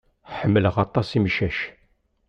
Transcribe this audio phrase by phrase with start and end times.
[0.37, 1.57] Ḥemmleɣ aṭas imcac.